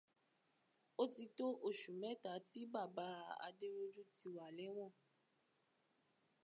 Ó 1.01 1.03
ti 1.13 1.23
tó 1.37 1.47
oṣù 1.67 1.91
mẹ́ta 2.01 2.31
tí 2.49 2.61
bàbá 2.73 3.07
Adérójú 3.47 4.01
ti 4.15 4.27
wà 4.35 4.47
lẹ́wọ̀n 4.57 4.93